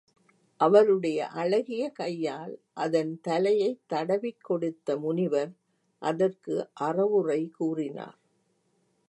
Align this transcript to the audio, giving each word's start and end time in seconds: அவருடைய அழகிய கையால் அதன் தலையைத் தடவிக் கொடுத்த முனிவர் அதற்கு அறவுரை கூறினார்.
அவருடைய 0.59 1.27
அழகிய 1.33 1.89
கையால் 1.89 2.53
அதன் 2.73 3.19
தலையைத் 3.27 3.79
தடவிக் 3.87 4.41
கொடுத்த 4.41 4.97
முனிவர் 4.97 5.53
அதற்கு 6.01 6.55
அறவுரை 6.81 7.41
கூறினார். 7.49 8.17